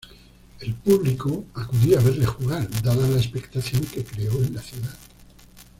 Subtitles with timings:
[0.61, 4.97] El público acudía a verle jugar dada la expectación que creó en la ciudad.